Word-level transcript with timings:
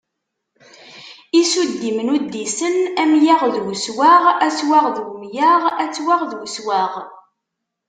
Isuddimen 1.41 2.11
uddisen:amyaɣ 2.15 3.41
d 3.53 3.55
uswaɣ 3.71 4.23
aswaɣ 4.47 4.85
d 4.95 4.97
umyaɣ, 5.05 5.63
attwaɣ 5.83 6.21
d 6.29 6.31
uswaɣ. 6.45 6.93